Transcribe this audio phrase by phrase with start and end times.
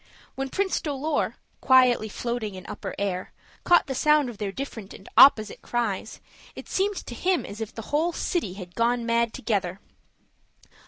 [0.33, 5.07] When Prince Dolor, quietly floating in upper air, caught the sound of their different and
[5.15, 6.19] opposite cries,
[6.55, 9.79] it seemed to him as if the whole city had gone mad together.